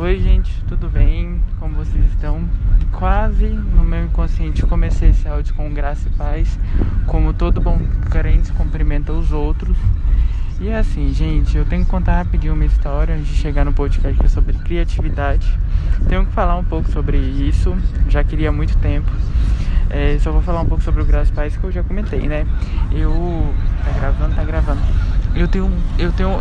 [0.00, 1.38] Oi, gente, tudo bem?
[1.58, 2.48] Como vocês estão?
[2.90, 6.58] Quase no meu inconsciente comecei esse áudio com graça e paz,
[7.06, 7.78] como todo bom
[8.10, 9.76] crente cumprimenta os outros.
[10.58, 13.74] E é assim, gente, eu tenho que contar rapidinho uma história antes de chegar no
[13.74, 15.46] podcast que é sobre criatividade.
[16.08, 17.76] Tenho que falar um pouco sobre isso,
[18.08, 19.10] já queria há muito tempo.
[19.90, 22.26] É, só vou falar um pouco sobre o Graça e Paz que eu já comentei,
[22.26, 22.46] né?
[22.90, 23.54] Eu.
[23.84, 24.34] Tá gravando?
[24.34, 24.80] Tá gravando.
[25.34, 25.70] Eu tenho.
[25.98, 26.40] Eu tenho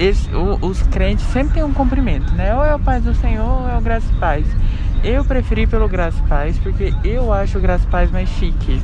[0.00, 2.56] esse, o, os crentes sempre tem um cumprimento, né?
[2.56, 4.46] Ou é o paz do Senhor ou é o graça e paz.
[5.04, 8.82] Eu preferi pelo graça e paz porque eu acho o graça e paz mais chique.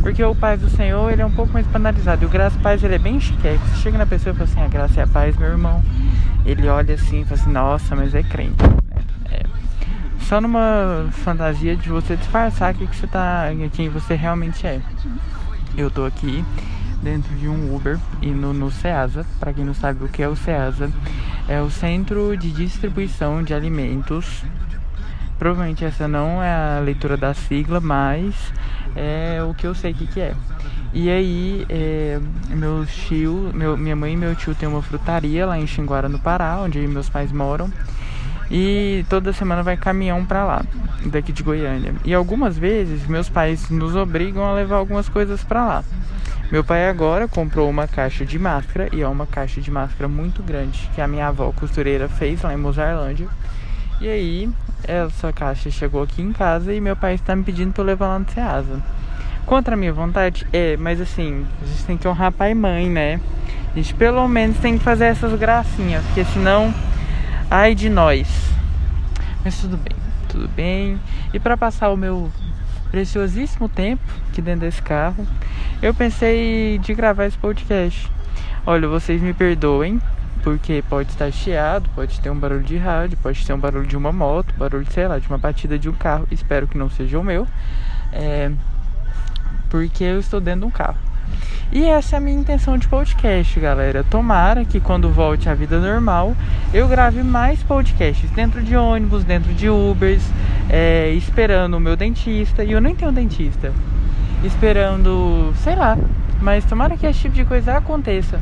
[0.00, 2.22] Porque o paz do Senhor, ele é um pouco mais banalizado.
[2.22, 3.38] E o graça e paz, ele é bem chique.
[3.42, 5.84] Você chega na pessoa e fala assim, a graça e a paz, meu irmão.
[6.46, 8.64] Ele olha assim e fala assim, nossa, mas é crente.
[9.30, 9.42] É.
[10.20, 14.80] Só numa fantasia de você disfarçar que, que você tá, quem você realmente é.
[15.76, 16.42] Eu tô aqui
[17.02, 19.26] dentro de um Uber indo no CEASA.
[19.38, 20.90] Para quem não sabe o que é o CEASA,
[21.48, 24.44] é o Centro de Distribuição de Alimentos.
[25.38, 28.34] Provavelmente essa não é a leitura da sigla, mas
[28.94, 30.34] é o que eu sei que, que é.
[30.92, 35.58] E aí, é, meu tio, meu, minha mãe e meu tio têm uma frutaria lá
[35.58, 37.70] em Xinguara, no Pará, onde meus pais moram.
[38.50, 40.64] E toda semana vai caminhão para lá,
[41.06, 41.94] daqui de Goiânia.
[42.04, 45.84] E algumas vezes meus pais nos obrigam a levar algumas coisas para lá.
[46.50, 50.42] Meu pai agora comprou uma caixa de máscara e é uma caixa de máscara muito
[50.42, 53.28] grande que a minha avó costureira fez lá em Mozarlândia.
[54.00, 54.50] E aí,
[54.82, 58.08] essa caixa chegou aqui em casa e meu pai está me pedindo para eu levar
[58.08, 58.82] lá no Ceasa.
[59.46, 60.44] Contra a minha vontade?
[60.52, 63.20] É, mas assim, a gente tem que honrar pai e mãe, né?
[63.72, 66.74] A gente pelo menos tem que fazer essas gracinhas, porque senão,
[67.48, 68.26] ai de nós.
[69.44, 69.96] Mas tudo bem,
[70.28, 70.98] tudo bem.
[71.32, 72.28] E para passar o meu
[72.90, 75.26] preciosíssimo tempo aqui dentro desse carro,
[75.80, 78.10] eu pensei de gravar esse podcast.
[78.66, 80.00] Olha, vocês me perdoem,
[80.42, 83.96] porque pode estar chiado, pode ter um barulho de rádio, pode ter um barulho de
[83.96, 86.26] uma moto, barulho, sei lá, de uma batida de um carro.
[86.30, 87.46] Espero que não seja o meu,
[88.12, 88.50] é,
[89.68, 91.09] porque eu estou dentro de um carro.
[91.72, 94.02] E essa é a minha intenção de podcast, galera.
[94.02, 96.34] Tomara que quando volte à vida normal,
[96.74, 100.22] eu grave mais podcasts dentro de ônibus, dentro de Ubers,
[100.68, 102.64] é, esperando o meu dentista.
[102.64, 103.72] E eu nem tenho dentista.
[104.42, 105.96] Esperando, sei lá.
[106.40, 108.40] Mas tomara que esse tipo de coisa aconteça.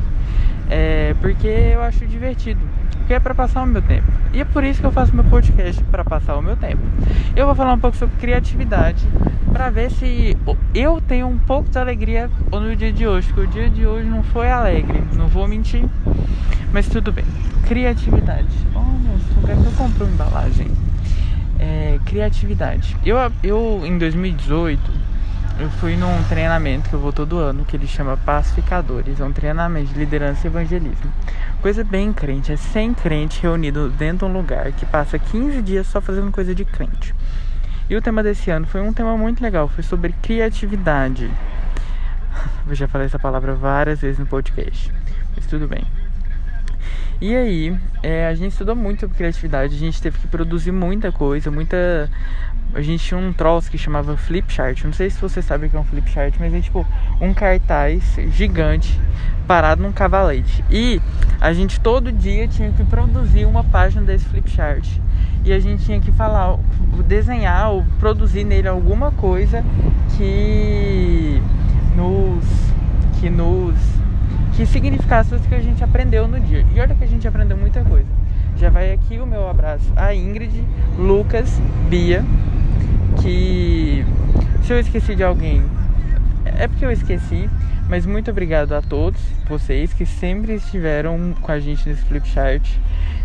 [0.69, 2.61] É, porque eu acho divertido
[3.09, 4.05] porque é para passar o meu tempo.
[4.31, 6.83] E é por isso que eu faço meu podcast para passar o meu tempo.
[7.35, 9.03] Eu vou falar um pouco sobre criatividade
[9.51, 10.37] para ver se
[10.75, 14.07] eu tenho um pouco de alegria no dia de hoje, porque o dia de hoje
[14.07, 15.83] não foi alegre, não vou mentir.
[16.71, 17.25] Mas tudo bem.
[17.67, 18.45] Criatividade.
[18.75, 20.67] Olha, que eu comprei uma embalagem.
[21.57, 22.95] É, criatividade.
[23.03, 24.79] Eu, eu em 2018
[25.59, 29.19] eu fui num treinamento que eu vou todo ano, que ele chama Pacificadores.
[29.19, 31.11] É um treinamento de liderança e evangelismo.
[31.61, 35.85] Coisa bem crente, é 100 crente reunido dentro de um lugar que passa 15 dias
[35.87, 37.13] só fazendo coisa de crente.
[37.89, 41.29] E o tema desse ano foi um tema muito legal, foi sobre criatividade.
[42.65, 44.93] Eu já falei essa palavra várias vezes no podcast,
[45.35, 45.83] mas tudo bem.
[47.21, 51.11] E aí, é, a gente estudou muito sobre criatividade, a gente teve que produzir muita
[51.11, 52.09] coisa, muita.
[52.73, 54.83] A gente tinha um troço que chamava flip chart.
[54.83, 56.85] Não sei se você sabe o que é um flip chart, mas é tipo
[57.19, 58.99] um cartaz gigante
[59.47, 60.63] parado num cavalete.
[60.69, 61.01] E
[61.41, 64.87] a gente todo dia tinha que produzir uma página desse flip chart.
[65.43, 66.57] E a gente tinha que falar,
[67.07, 69.63] desenhar ou produzir nele alguma coisa
[70.15, 71.41] que
[71.95, 72.45] nos
[73.19, 73.75] que nos
[74.55, 76.65] que significasse o que a gente aprendeu no dia.
[76.75, 78.07] E olha que a gente aprendeu muita coisa.
[78.57, 80.63] Já vai aqui o meu abraço a Ingrid,
[80.97, 82.25] Lucas, Bia,
[83.21, 84.05] que
[84.63, 85.63] se eu esqueci de alguém,
[86.45, 87.49] é porque eu esqueci,
[87.87, 92.69] mas muito obrigado a todos vocês que sempre estiveram com a gente nesse flipchart.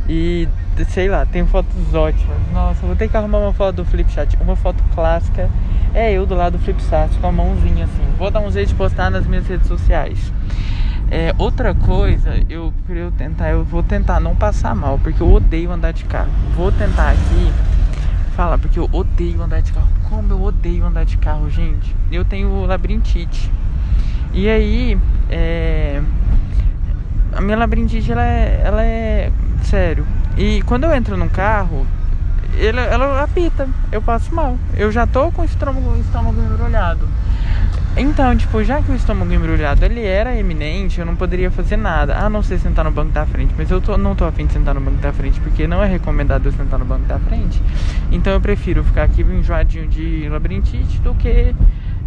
[0.08, 0.48] E
[0.88, 2.36] sei lá, tem fotos ótimas.
[2.52, 5.50] Nossa, vou ter que arrumar uma foto do flipchart, uma foto clássica.
[5.94, 8.04] É eu do lado do flipchart com a mãozinha assim.
[8.18, 10.32] Vou dar um jeito de postar nas minhas redes sociais.
[11.10, 15.70] É, outra coisa, eu eu tentar, eu vou tentar não passar mal, porque eu odeio
[15.70, 16.30] andar de carro.
[16.56, 17.52] Vou tentar aqui
[18.34, 19.88] falar, porque eu odeio andar de carro.
[20.08, 21.94] Como eu odeio andar de carro, gente.
[22.10, 23.50] Eu tenho labirintite.
[24.32, 24.98] E aí,
[25.30, 26.02] é,
[27.32, 29.32] a minha labirintite, ela é, ela é
[29.62, 30.06] sério.
[30.36, 31.86] E quando eu entro num carro,
[32.56, 34.58] ele, ela apita, eu passo mal.
[34.76, 37.08] Eu já tô com o estômago, o estômago embrulhado.
[37.96, 42.16] Então, tipo, já que o estômago embrulhado ele era eminente, eu não poderia fazer nada,
[42.16, 43.54] a não ser sentar no banco da frente.
[43.56, 45.86] Mas eu tô, não tô afim de sentar no banco da frente, porque não é
[45.86, 47.62] recomendado eu sentar no banco da frente.
[48.10, 51.54] Então eu prefiro ficar aqui enjoadinho de labirintite do que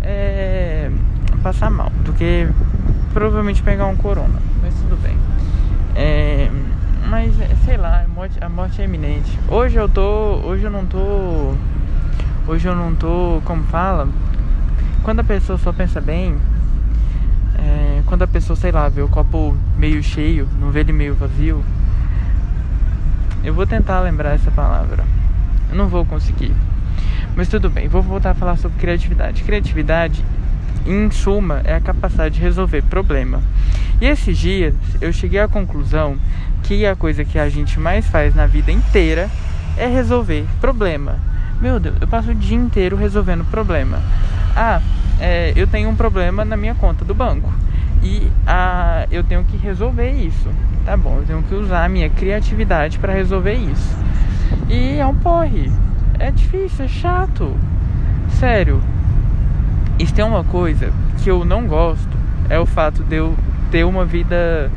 [0.02, 0.92] é,
[1.42, 2.48] passar mal, do que
[3.14, 4.42] provavelmente pegar um corona.
[4.62, 5.18] Mas tudo bem.
[5.96, 6.50] É,
[7.10, 9.40] Mas é, sei lá, a morte, a morte é iminente.
[9.48, 10.42] Hoje eu tô.
[10.44, 11.54] Hoje eu não tô.
[12.46, 13.42] Hoje eu não tô.
[13.46, 14.10] Como fala?
[15.08, 16.36] Quando a pessoa só pensa bem.
[17.58, 21.16] É, quando a pessoa, sei lá, vê o copo meio cheio, não vê ele meio
[21.16, 21.64] vazio.
[23.42, 25.06] Eu vou tentar lembrar essa palavra.
[25.70, 26.52] Eu não vou conseguir.
[27.38, 29.44] Mas tudo bem, vou voltar a falar sobre criatividade.
[29.44, 30.26] Criatividade,
[30.86, 33.42] em suma, é a capacidade de resolver problema.
[34.02, 36.18] E esses dias eu cheguei à conclusão
[36.64, 39.30] que a coisa que a gente mais faz na vida inteira
[39.78, 41.18] é resolver problema.
[41.62, 44.02] Meu Deus, eu passo o dia inteiro resolvendo problema.
[44.54, 44.82] Ah,
[45.20, 47.52] é, eu tenho um problema na minha conta do banco
[48.04, 50.50] e ah, eu tenho que resolver isso.
[50.86, 53.98] Tá bom, eu tenho que usar a minha criatividade para resolver isso.
[54.70, 55.72] E é um porre.
[56.20, 57.56] É difícil, é chato.
[58.40, 58.82] Sério.
[60.00, 60.92] Isso tem uma coisa
[61.24, 62.16] que eu não gosto,
[62.50, 63.36] é o fato de eu
[63.72, 64.72] ter uma vida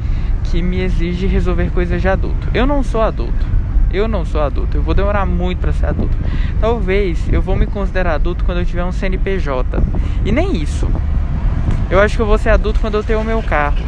[0.44, 2.48] que me exige resolver coisas de adulto.
[2.54, 3.46] Eu não sou adulto.
[3.92, 4.76] Eu não sou adulto.
[4.76, 6.16] Eu vou demorar muito para ser adulto.
[6.60, 9.82] Talvez eu vou me considerar adulto quando eu tiver um CNPJ.
[10.24, 10.88] E nem isso.
[11.90, 13.84] Eu acho que eu vou ser adulto quando eu ter o meu carro.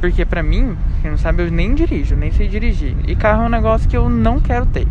[0.00, 2.96] Porque pra mim, quem não sabe, eu nem dirijo, nem sei dirigir.
[3.06, 4.86] E carro é um negócio que eu não quero ter.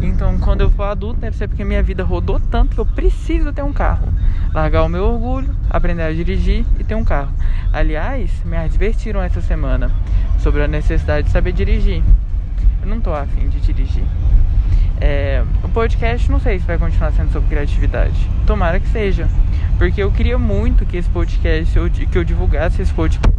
[0.00, 3.52] Então, quando eu for adulto, deve ser porque minha vida rodou tanto que eu preciso
[3.52, 4.08] ter um carro.
[4.52, 7.32] Largar o meu orgulho, aprender a dirigir e ter um carro.
[7.72, 9.90] Aliás, me advertiram essa semana
[10.38, 12.02] sobre a necessidade de saber dirigir.
[12.86, 14.04] Eu não tô afim de dirigir.
[15.00, 18.14] É, o podcast não sei se vai continuar sendo sobre criatividade.
[18.46, 19.28] Tomara que seja.
[19.76, 21.74] Porque eu queria muito que esse podcast,
[22.12, 23.36] que eu divulgasse esse podcast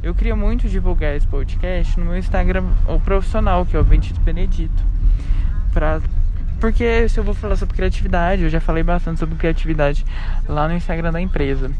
[0.00, 4.20] eu queria muito divulgar esse podcast no meu Instagram o profissional, que é o Bendito
[4.20, 4.84] Benedito.
[5.72, 6.00] Pra...
[6.60, 10.06] Porque se eu vou falar sobre criatividade, eu já falei bastante sobre criatividade
[10.48, 11.70] lá no Instagram da empresa.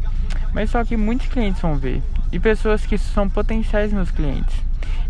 [0.53, 2.03] Mas só que muitos clientes vão ver.
[2.31, 4.55] E pessoas que são potenciais meus clientes.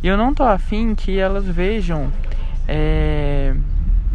[0.02, 2.08] E eu não tô afim que elas vejam.
[2.68, 3.54] É...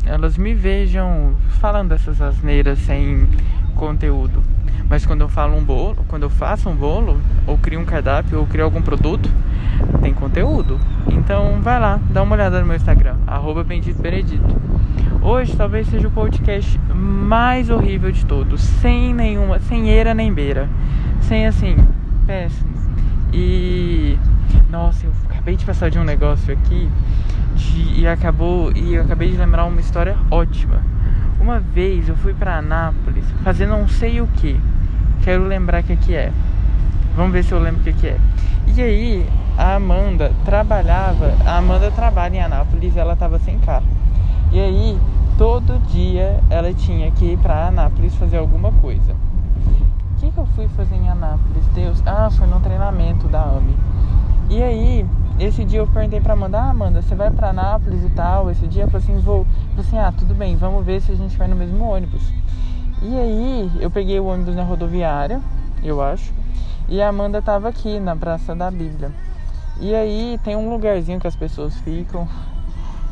[0.06, 3.28] Elas me vejam falando essas asneiras sem
[3.74, 4.42] conteúdo.
[4.88, 8.38] Mas quando eu falo um bolo, quando eu faço um bolo, ou crio um cardápio,
[8.38, 9.30] ou crio algum produto,
[10.02, 10.78] tem conteúdo.
[11.08, 14.56] Então vai lá, dá uma olhada no meu Instagram, arroba Bendito Benedito.
[15.22, 20.68] Hoje talvez seja o podcast mais horrível de todos, sem nenhuma, sem eira nem beira.
[21.22, 21.76] Sem assim,
[22.26, 22.73] péssimo.
[23.36, 24.16] E
[24.70, 26.88] nossa, eu acabei de passar de um negócio aqui
[27.56, 30.80] de, e acabou e eu acabei de lembrar uma história ótima.
[31.40, 34.58] Uma vez eu fui para Anápolis fazer não sei o que.
[35.22, 36.32] Quero lembrar o que, que é.
[37.16, 38.16] Vamos ver se eu lembro o que, que é.
[38.68, 39.28] E aí,
[39.58, 41.34] a Amanda trabalhava.
[41.44, 43.86] A Amanda trabalha em Anápolis ela tava sem carro.
[44.52, 44.98] E aí,
[45.36, 49.23] todo dia ela tinha que ir para Anápolis fazer alguma coisa.
[50.24, 51.66] Que, que eu fui fazer em Anápolis?
[51.74, 52.02] Deus.
[52.06, 53.76] Ah, foi no treinamento da AMI.
[54.48, 55.06] E aí,
[55.38, 58.50] esse dia eu perguntei pra Amanda, ah, Amanda, você vai pra Nápoles e tal?
[58.50, 59.44] Esse dia eu falei assim, vou.
[59.74, 62.22] Falei assim, ah, tudo bem, vamos ver se a gente vai no mesmo ônibus.
[63.02, 65.42] E aí eu peguei o ônibus na rodoviária,
[65.82, 66.32] eu acho,
[66.88, 69.12] e a Amanda tava aqui na Praça da Bíblia.
[69.78, 72.26] E aí tem um lugarzinho que as pessoas ficam.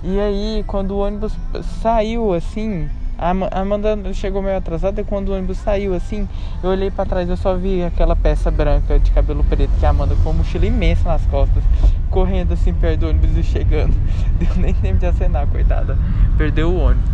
[0.02, 1.36] E aí quando o ônibus
[1.82, 2.88] saiu assim,
[3.22, 6.28] a Amanda chegou meio atrasada e quando o ônibus saiu assim,
[6.60, 9.90] eu olhei para trás eu só vi aquela peça branca de cabelo preto que a
[9.90, 11.62] Amanda com uma mochila imensa nas costas,
[12.10, 13.94] correndo assim perto do ônibus e chegando.
[14.40, 15.96] Deu nem tempo de acenar, coitada.
[16.36, 17.10] Perdeu o ônibus.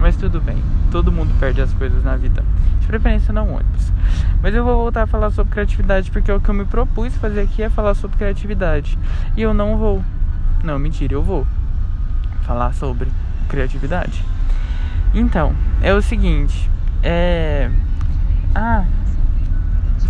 [0.00, 0.56] Mas tudo bem,
[0.90, 2.42] todo mundo perde as coisas na vida.
[2.80, 3.92] De preferência não ônibus.
[4.42, 7.42] Mas eu vou voltar a falar sobre criatividade porque o que eu me propus fazer
[7.42, 8.98] aqui é falar sobre criatividade.
[9.36, 10.02] E eu não vou.
[10.64, 11.46] Não, mentira, eu vou
[12.42, 13.08] falar sobre
[13.48, 14.24] criatividade.
[15.14, 16.70] Então, é o seguinte,
[17.02, 17.70] é.
[18.54, 18.84] Ah,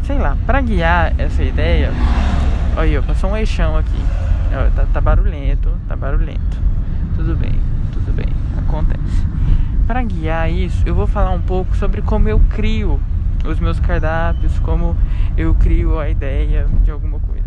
[0.05, 1.93] sei lá, para guiar essa ideia.
[2.77, 4.01] Olha passou um eixão aqui.
[4.77, 6.61] Tá, tá barulhento, tá barulhento.
[7.17, 7.55] Tudo bem,
[7.93, 8.29] tudo bem,
[8.59, 9.27] acontece.
[9.87, 13.01] Para guiar isso, eu vou falar um pouco sobre como eu crio
[13.45, 14.97] os meus cardápios, como
[15.37, 17.45] eu crio a ideia de alguma coisa.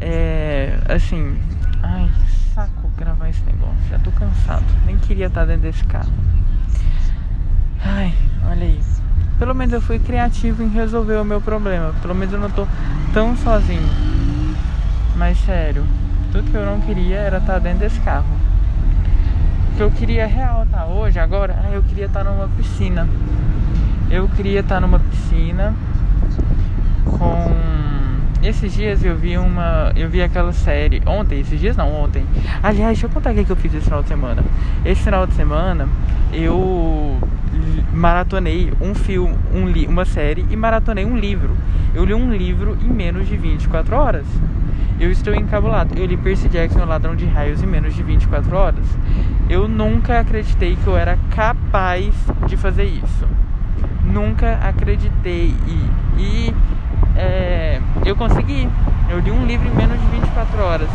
[0.00, 0.78] É.
[0.88, 1.38] Assim.
[1.82, 2.10] Ai,
[2.54, 3.76] saco gravar esse negócio.
[3.88, 4.64] Já tô cansado.
[4.84, 6.12] Nem queria estar dentro desse carro.
[7.96, 8.12] Ai,
[8.50, 8.78] olha aí.
[9.38, 11.94] Pelo menos eu fui criativo em resolver o meu problema.
[12.02, 12.66] Pelo menos eu não tô
[13.14, 13.88] tão sozinho.
[15.16, 15.82] Mas sério,
[16.30, 18.26] tudo que eu não queria era estar dentro desse carro.
[19.72, 23.08] O que eu queria real tá hoje, agora, ah, eu queria estar numa piscina.
[24.10, 25.74] Eu queria estar numa piscina
[27.18, 27.56] com
[28.42, 29.90] esses dias eu vi uma.
[29.96, 31.02] Eu vi aquela série.
[31.06, 32.26] Ontem, esses dias não, ontem.
[32.62, 34.44] Aliás, deixa eu contar o que eu fiz esse final de semana.
[34.84, 35.88] Esse final de semana
[36.32, 37.18] eu
[37.96, 41.56] maratonei um filme, um li, uma série e maratonei um livro.
[41.94, 44.26] Eu li um livro em menos de 24 horas.
[45.00, 45.98] Eu estou encabulado.
[45.98, 48.84] Eu li Percy Jackson, o ladrão de raios, em menos de 24 horas.
[49.48, 52.14] Eu nunca acreditei que eu era capaz
[52.46, 53.26] de fazer isso.
[54.04, 55.54] Nunca acreditei.
[55.66, 56.54] E, e
[57.16, 58.68] é, eu consegui.
[59.08, 60.88] Eu li um livro em menos de 24 horas.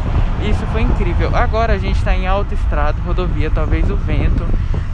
[0.47, 1.35] Isso foi incrível.
[1.35, 4.45] Agora a gente está em autoestrada, rodovia, talvez o vento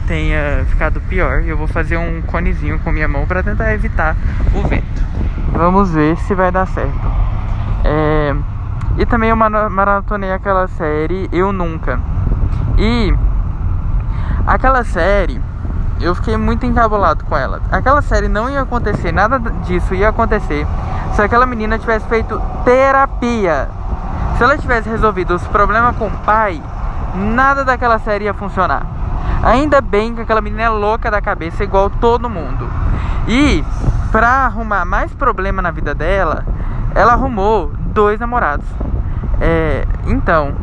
[0.08, 1.42] tenha ficado pior.
[1.44, 4.16] Eu vou fazer um conezinho com minha mão para tentar evitar
[4.54, 5.06] o vento.
[5.52, 7.12] Vamos ver se vai dar certo.
[7.84, 8.34] É,
[8.96, 12.00] e também eu maratonei aquela série Eu Nunca.
[12.78, 13.14] E
[14.46, 15.40] aquela série,
[16.00, 17.60] eu fiquei muito encabulado com ela.
[17.70, 20.66] Aquela série não ia acontecer, nada disso ia acontecer
[21.14, 23.68] se aquela menina tivesse feito terapia.
[24.36, 26.62] Se ela tivesse resolvido os problemas com o pai,
[27.14, 28.97] nada daquela série ia funcionar.
[29.42, 32.68] Ainda bem que aquela menina é louca da cabeça, igual todo mundo.
[33.26, 33.64] E
[34.10, 36.44] pra arrumar mais problema na vida dela,
[36.94, 38.66] ela arrumou dois namorados.
[39.40, 40.54] É, então,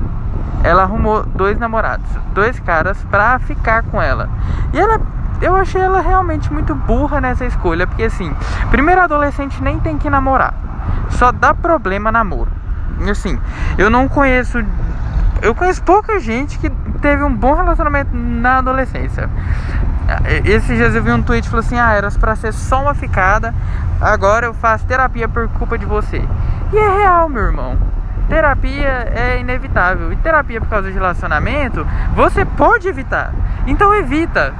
[0.63, 4.29] ela arrumou dois namorados, dois caras pra ficar com ela.
[4.73, 4.99] E ela
[5.41, 8.33] eu achei ela realmente muito burra nessa escolha, porque assim,
[8.71, 10.53] primeiro adolescente nem tem que namorar.
[11.09, 12.49] Só dá problema namoro.
[13.09, 13.39] Assim,
[13.77, 14.63] eu não conheço
[15.41, 16.69] eu conheço pouca gente que
[17.01, 19.29] teve um bom relacionamento na adolescência.
[20.43, 23.53] Esses dias eu vi um tweet falou assim: "Ah, era para ser só uma ficada,
[23.99, 26.23] agora eu faço terapia por culpa de você".
[26.71, 27.77] E é real, meu irmão.
[28.29, 30.11] Terapia é inevitável.
[30.11, 33.31] E terapia por causa de relacionamento, você pode evitar.
[33.67, 34.53] Então evita.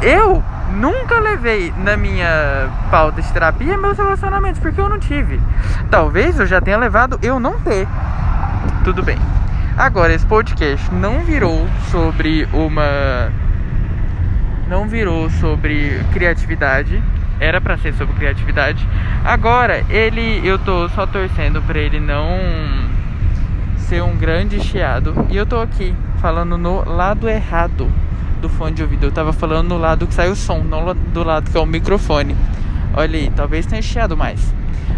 [0.00, 0.42] Eu
[0.72, 5.40] nunca levei na minha pauta de terapia meus relacionamentos, porque eu não tive.
[5.90, 7.88] Talvez eu já tenha levado eu não ter.
[8.84, 9.18] Tudo bem.
[9.78, 13.32] Agora, esse podcast não virou sobre uma.
[14.66, 17.00] Não virou sobre criatividade.
[17.38, 18.84] Era para ser sobre criatividade.
[19.24, 20.40] Agora, ele.
[20.44, 22.40] Eu tô só torcendo pra ele não
[23.76, 25.14] ser um grande chiado.
[25.30, 27.88] E eu tô aqui falando no lado errado
[28.40, 29.06] do fone de ouvido.
[29.06, 31.64] Eu tava falando no lado que sai o som, não do lado que é o
[31.64, 32.34] microfone.
[32.94, 34.52] Olha aí, talvez tenha chiado mais.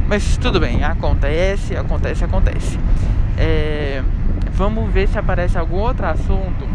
[0.08, 2.80] Mas tudo bem, acontece, acontece, acontece.
[3.36, 4.02] É
[4.60, 6.68] Vamos ver se aparece algum outro assunto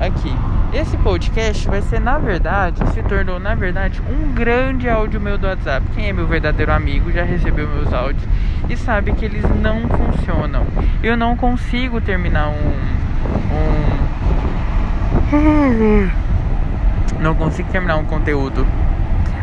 [0.00, 0.34] aqui.
[0.72, 5.46] Esse podcast vai ser, na verdade, se tornou, na verdade, um grande áudio meu do
[5.46, 5.86] WhatsApp.
[5.94, 8.24] Quem é meu verdadeiro amigo já recebeu meus áudios
[8.68, 10.66] e sabe que eles não funcionam.
[11.04, 12.74] Eu não consigo terminar um.
[15.30, 16.10] um...
[17.20, 18.66] Não consigo terminar um conteúdo.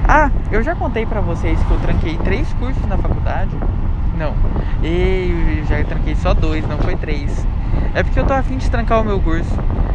[0.05, 3.55] Ah, eu já contei pra vocês que eu tranquei três cursos na faculdade.
[4.17, 4.33] Não,
[4.83, 7.47] eu já tranquei só dois, não foi três.
[7.93, 9.51] É porque eu tô afim de trancar o meu curso.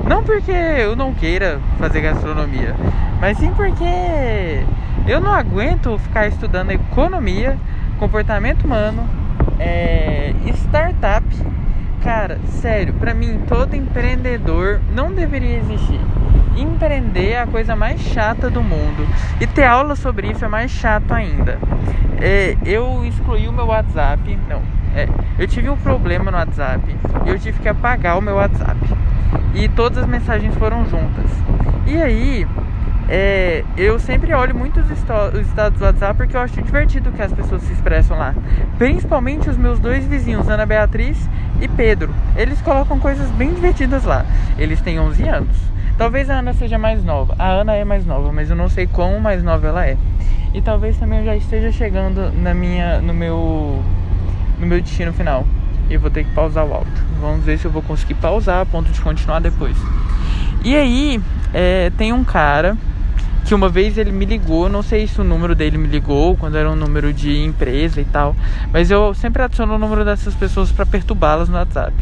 [0.06, 2.74] Não porque eu não queira fazer gastronomia,
[3.20, 4.64] mas sim porque
[5.06, 7.56] eu não aguento ficar estudando economia,
[7.98, 9.08] comportamento humano,
[9.58, 11.24] é, startup.
[12.02, 16.00] Cara, sério, pra mim todo empreendedor não deveria existir.
[16.56, 19.06] Empreender é a coisa mais chata do mundo.
[19.40, 21.58] E ter aula sobre isso é mais chato ainda.
[22.20, 24.38] É, eu excluí o meu WhatsApp.
[24.48, 24.62] Não,
[24.94, 25.08] é,
[25.38, 28.78] eu tive um problema no WhatsApp e eu tive que apagar o meu WhatsApp.
[29.54, 31.30] E todas as mensagens foram juntas.
[31.86, 32.46] E aí,
[33.08, 37.22] é, eu sempre olho muito os, os estados do WhatsApp porque eu acho divertido que
[37.22, 38.34] as pessoas se expressam lá.
[38.78, 41.28] Principalmente os meus dois vizinhos, Ana Beatriz
[41.60, 42.14] e Pedro.
[42.36, 44.24] Eles colocam coisas bem divertidas lá.
[44.58, 45.56] Eles têm 11 anos.
[45.98, 47.34] Talvez a Ana seja mais nova.
[47.38, 49.96] A Ana é mais nova, mas eu não sei quão mais nova ela é.
[50.54, 53.82] E talvez também eu já esteja chegando na minha, no meu
[54.62, 55.44] no meu destino final.
[55.90, 56.92] E vou ter que pausar o áudio.
[57.20, 59.76] Vamos ver se eu vou conseguir pausar a ponto de continuar depois.
[60.64, 61.20] E aí,
[61.52, 62.78] é, tem um cara
[63.44, 66.56] que uma vez ele me ligou, não sei se o número dele me ligou, quando
[66.56, 68.36] era um número de empresa e tal,
[68.72, 71.92] mas eu sempre adiciono o número dessas pessoas para perturbá-las no WhatsApp.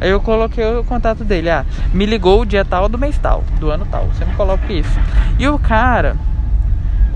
[0.00, 3.44] Aí eu coloquei o contato dele, ah, me ligou o dia tal do mês tal,
[3.60, 4.98] do ano tal, sempre coloco isso.
[5.38, 6.16] E o cara,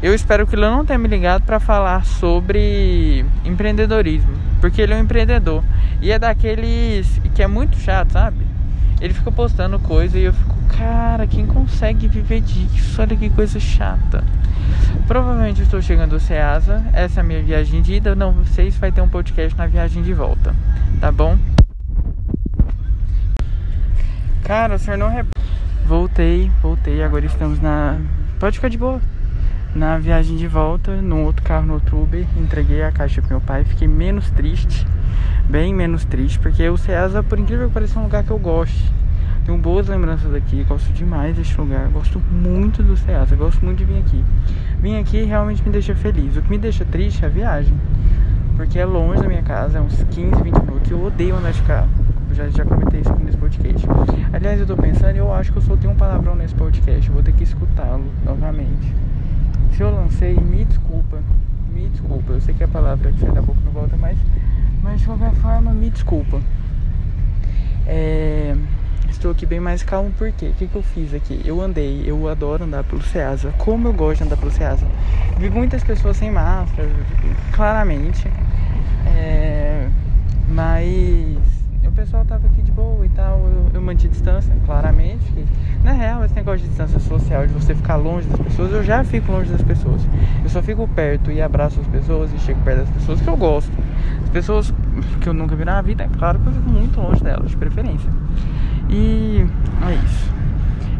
[0.00, 4.96] eu espero que ele não tenha me ligado para falar sobre empreendedorismo, porque ele é
[4.96, 5.64] um empreendedor
[6.00, 8.46] e é daqueles que é muito chato, sabe?
[9.00, 13.02] Ele fica postando coisa e eu fico, cara, quem consegue viver disso?
[13.02, 14.22] Olha que coisa chata.
[15.08, 18.14] Provavelmente estou chegando ao Ceasa, essa é a minha viagem de ida.
[18.14, 20.54] Não sei se vai ter um podcast na viagem de volta,
[21.00, 21.36] tá bom?
[24.44, 25.10] Cara, o senhor não.
[25.86, 27.98] Voltei, voltei, agora estamos na.
[28.38, 29.00] Pode ficar de boa
[29.74, 33.40] na viagem de volta, no outro carro, no outro Uber, entreguei a caixa pro meu
[33.40, 33.64] pai.
[33.64, 34.86] Fiquei menos triste,
[35.48, 38.38] bem menos triste, porque o Ceasa, por incrível que pareça, é um lugar que eu
[38.38, 38.92] gosto.
[39.46, 43.84] Tenho boas lembranças daqui, gosto demais deste lugar, gosto muito do Ceasa, gosto muito de
[43.84, 44.24] vir aqui.
[44.78, 46.36] Vir aqui realmente me deixa feliz.
[46.36, 47.74] O que me deixa triste é a viagem,
[48.56, 50.90] porque é longe da minha casa, é uns 15, 20 minutos.
[50.90, 51.88] Eu odeio andar de carro.
[52.32, 53.86] já, já comentei isso aqui nesse podcast.
[54.32, 57.10] Aliás, eu tô pensando, eu acho que eu soltei um palavrão nesse podcast.
[57.10, 58.94] Vou ter que escutá-lo novamente.
[59.76, 61.18] Se eu lancei, me desculpa.
[61.72, 62.32] Me desculpa.
[62.32, 64.18] Eu sei que a palavra que sai da boca não volta mais.
[64.82, 66.40] Mas de qualquer forma, me desculpa.
[67.86, 68.54] É,
[69.08, 71.40] estou aqui bem mais calmo porque o que, que eu fiz aqui?
[71.44, 73.52] Eu andei, eu adoro andar pelo Ceasa.
[73.58, 74.86] Como eu gosto de andar pelo Ceasa.
[75.38, 76.88] Vi muitas pessoas sem máscara,
[77.52, 78.28] claramente.
[79.06, 79.88] É,
[80.48, 81.38] mas
[81.86, 83.38] o pessoal tava aqui de boa e tal.
[83.38, 85.24] Eu, eu mantive distância, claramente.
[85.32, 85.44] Que,
[85.82, 89.02] na real, esse negócio de distância social, de você ficar longe das pessoas, eu já
[89.02, 90.00] fico longe das pessoas.
[90.42, 93.36] Eu só fico perto e abraço as pessoas e chego perto das pessoas que eu
[93.36, 93.72] gosto.
[94.22, 94.74] As pessoas
[95.20, 97.56] que eu nunca vi na vida, é claro que eu fico muito longe delas, de
[97.56, 98.10] preferência.
[98.88, 99.44] E
[99.86, 100.32] é isso.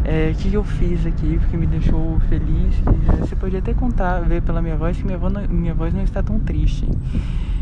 [0.05, 2.75] É, o que eu fiz aqui que me deixou feliz?
[3.19, 6.21] Você podia até contar, ver pela minha voz que minha não, minha voz não está
[6.21, 6.85] tão triste.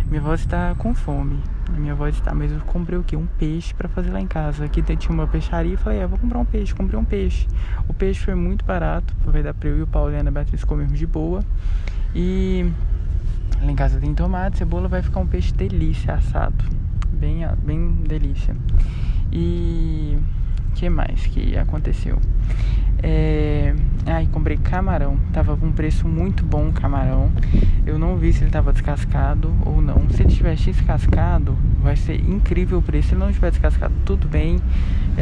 [0.09, 1.37] Minha voz está com fome.
[1.77, 3.15] Minha voz está, mas eu comprei o quê?
[3.15, 4.65] Um peixe para fazer lá em casa.
[4.65, 6.73] Aqui tinha uma peixaria e falei, ah, vou comprar um peixe.
[6.75, 7.47] Comprei um peixe.
[7.87, 10.31] O peixe foi muito barato, vai dar para eu e o Paulo e a Ana
[10.31, 11.43] Beatriz comermos de boa.
[12.13, 12.71] E
[13.61, 16.63] lá em casa tem tomate, cebola, vai ficar um peixe delícia assado.
[17.13, 18.55] Bem, bem delícia.
[19.31, 20.17] E
[20.73, 22.19] que mais que aconteceu?
[23.03, 23.73] É...
[24.05, 25.17] Ai, comprei camarão.
[25.33, 27.31] Tava com um preço muito bom o camarão.
[27.85, 30.09] Eu não vi se ele tava descascado ou não.
[30.09, 33.09] Se ele estiver descascado, vai ser incrível o preço.
[33.09, 34.59] Se ele não estiver descascado, tudo bem.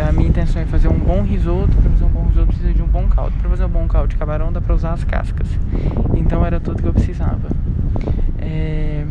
[0.08, 1.75] A minha intenção é fazer um bom risoto.
[1.75, 3.34] Para fazer um bom risoto precisa de um bom caldo.
[3.39, 5.48] Para fazer um bom caldo de camarão dá para usar as cascas.
[6.15, 7.50] Então era tudo que eu precisava.
[8.39, 9.06] É...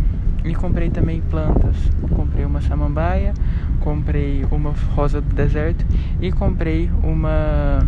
[0.44, 1.76] E comprei também plantas.
[2.14, 3.34] Comprei uma samambaia,
[3.88, 5.82] comprei uma rosa do deserto
[6.20, 7.78] e comprei uma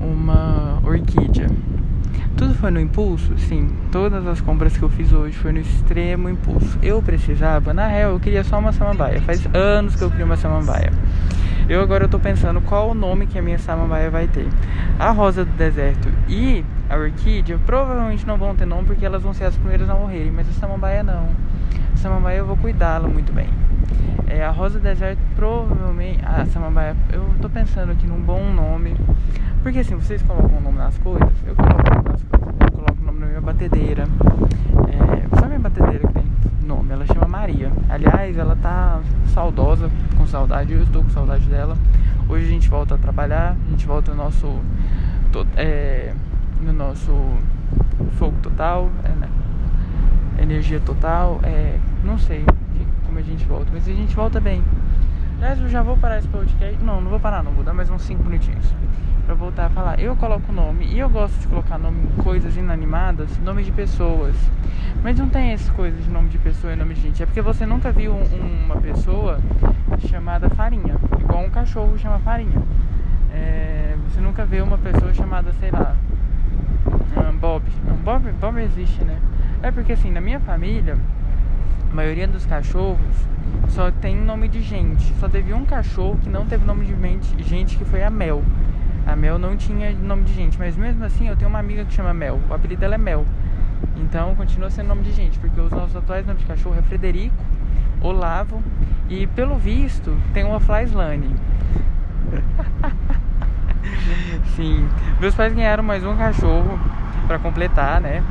[0.00, 1.48] uma orquídea.
[2.36, 3.36] Tudo foi no impulso?
[3.36, 6.78] Sim, todas as compras que eu fiz hoje foi no extremo impulso.
[6.80, 9.20] Eu precisava, na real, eu queria só uma samambaia.
[9.22, 10.92] Faz anos que eu queria uma samambaia.
[11.68, 14.46] Eu agora estou pensando qual o nome que a minha samambaia vai ter.
[15.00, 19.34] A rosa do deserto e a orquídea provavelmente não vão ter nome porque elas vão
[19.34, 21.28] ser as primeiras a morrerem, mas a samambaia não.
[21.92, 23.48] A samambaia eu vou cuidá-la muito bem.
[24.26, 26.20] É, a rosa deserto provavelmente.
[26.24, 28.96] A samambaia, eu estou pensando aqui num bom nome.
[29.62, 32.56] Porque assim, vocês colocam o nome nas coisas, eu coloco o nome nas coisas.
[32.60, 34.04] Eu coloco o nome na minha batedeira.
[34.88, 36.32] É, só minha batedeira que tem
[36.64, 37.70] nome, ela chama Maria.
[37.88, 41.76] Aliás, ela tá saudosa, com saudade, eu estou com saudade dela.
[42.28, 44.58] Hoje a gente volta a trabalhar, a gente volta no nosso.
[45.56, 46.12] É,
[46.60, 47.12] no nosso
[48.18, 49.28] fogo total, é, né?
[50.38, 52.44] energia total, é, não sei
[53.12, 54.64] como a gente volta, mas a gente volta bem.
[55.36, 56.82] Aliás, eu já vou parar esse podcast.
[56.82, 57.52] Não, não vou parar, não.
[57.52, 58.64] Vou dar mais uns 5 minutinhos
[59.26, 60.00] pra voltar a falar.
[60.00, 64.34] Eu coloco nome e eu gosto de colocar nome coisas inanimadas, nome de pessoas.
[65.02, 67.22] Mas não tem essas coisas de nome de pessoa e nome de gente.
[67.22, 69.38] É porque você nunca viu um, uma pessoa
[70.08, 72.62] chamada Farinha, igual um cachorro chama Farinha.
[73.30, 75.94] É, você nunca vê uma pessoa chamada, sei lá,
[77.30, 77.62] um Bob.
[77.90, 79.18] Um Bob, Bob existe, né?
[79.62, 80.96] É porque assim, na minha família,
[81.92, 82.98] a maioria dos cachorros
[83.68, 85.12] só tem nome de gente.
[85.20, 88.42] Só teve um cachorro que não teve nome de gente, que foi a Mel.
[89.06, 91.92] A Mel não tinha nome de gente, mas mesmo assim eu tenho uma amiga que
[91.92, 92.40] chama Mel.
[92.48, 93.26] O apelido dela é Mel.
[93.96, 97.36] Então continua sendo nome de gente, porque os nossos atuais nomes de cachorro é Frederico,
[98.00, 98.62] Olavo
[99.10, 101.36] e pelo visto tem uma Flyslane.
[104.56, 104.88] Sim,
[105.20, 106.78] meus pais ganharam mais um cachorro
[107.26, 108.22] para completar, né?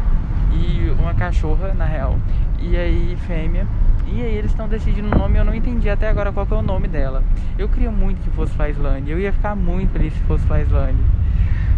[0.51, 2.17] E uma cachorra, na real.
[2.59, 3.65] E aí, fêmea.
[4.07, 6.61] E aí eles estão decidindo o nome, eu não entendi até agora qual é o
[6.61, 7.23] nome dela.
[7.57, 10.99] Eu queria muito que fosse Flyslane, eu ia ficar muito feliz se fosse Flyslane.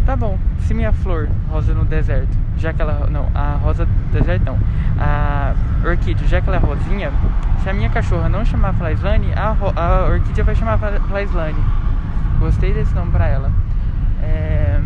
[0.04, 3.08] Tá bom, se minha flor, rosa no deserto, já que ela.
[3.08, 4.58] Não, a rosa deserto não.
[4.98, 5.54] A
[5.86, 7.12] orquídea, já que ela é rosinha,
[7.62, 11.62] se a minha cachorra não chamar Flyslane, a, a orquídea vai chamar Flyslane.
[12.40, 13.52] Gostei desse nome pra ela.
[14.20, 14.80] É...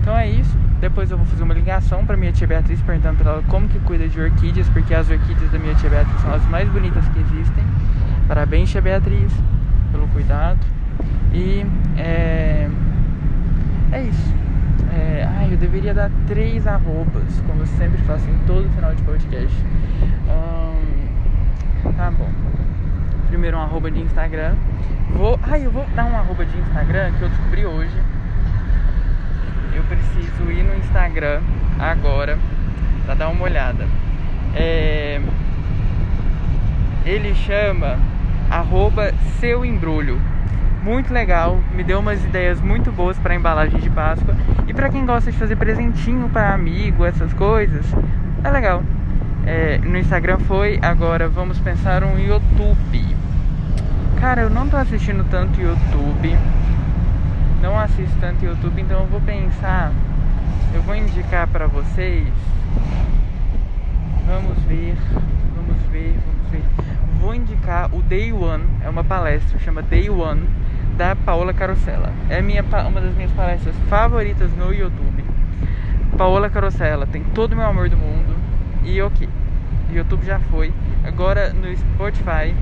[0.00, 0.56] Então é isso.
[0.80, 3.78] Depois eu vou fazer uma ligação para minha tia Beatriz perguntando para ela como que
[3.80, 7.18] cuida de orquídeas, porque as orquídeas da minha tia Beatriz são as mais bonitas que
[7.18, 7.62] existem.
[8.26, 9.30] Parabéns, tia Beatriz,
[9.92, 10.58] pelo cuidado.
[11.34, 11.66] E
[11.98, 12.66] é,
[13.92, 14.34] é isso.
[14.94, 19.02] É, ai, eu deveria dar três arrobas, como eu sempre faço em todo final de
[19.02, 19.56] podcast.
[20.28, 22.30] Hum, tá bom.
[23.28, 24.54] Primeiro um arroba de Instagram.
[25.10, 27.96] Vou, ai, eu vou dar um arroba de Instagram que eu descobri hoje
[29.74, 31.40] eu preciso ir no Instagram
[31.78, 32.38] agora
[33.04, 33.86] para dar uma olhada.
[34.54, 35.20] É...
[37.04, 37.98] Ele chama
[38.50, 40.20] arroba seu embrulho.
[40.82, 44.34] Muito legal, me deu umas ideias muito boas para embalagem de Páscoa.
[44.66, 47.84] E para quem gosta de fazer presentinho para amigo, essas coisas,
[48.42, 48.82] é legal.
[49.46, 53.04] É, no Instagram foi, agora vamos pensar um YouTube.
[54.20, 56.36] Cara, eu não tô assistindo tanto YouTube.
[57.60, 59.92] Não assisto tanto YouTube, então eu vou pensar.
[60.74, 62.26] Eu vou indicar pra vocês.
[64.26, 64.96] Vamos ver,
[65.54, 66.62] vamos ver, vamos ver.
[67.20, 70.48] Vou indicar o Day One, é uma palestra, chama Day One,
[70.96, 72.10] da Paola Carosella.
[72.30, 75.22] É minha, uma das minhas palestras favoritas no YouTube.
[76.16, 78.34] Paola Carosella tem todo o meu amor do mundo.
[78.84, 79.28] E ok,
[79.92, 80.72] YouTube já foi.
[81.04, 82.54] Agora no Spotify,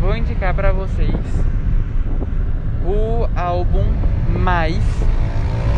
[0.00, 1.14] vou indicar para vocês
[4.42, 4.82] Mais.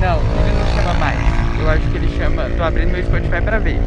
[0.00, 1.60] Não, ele não chama Mais.
[1.60, 2.48] Eu acho que ele chama.
[2.56, 3.78] Tô abrindo meu Spotify para ver.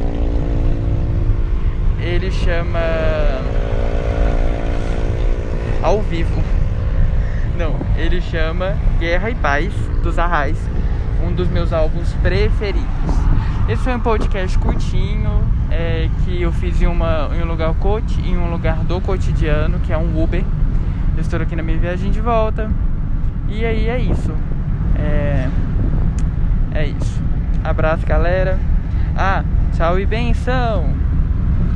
[1.99, 2.79] Ele chama.
[5.81, 6.43] Ao vivo.
[7.57, 10.57] Não, ele chama Guerra e Paz dos Arrais,
[11.25, 12.85] um dos meus álbuns preferidos.
[13.67, 17.73] Esse foi um podcast curtinho é, que eu fiz em, uma, em um lugar
[18.23, 20.43] em um lugar do cotidiano, que é um Uber.
[21.15, 22.69] Eu estou aqui na minha viagem de volta.
[23.49, 24.33] E aí é isso.
[24.99, 25.47] É,
[26.73, 27.21] é isso.
[27.63, 28.59] Abraço, galera.
[29.15, 29.43] Ah,
[29.75, 30.96] tchau e benção!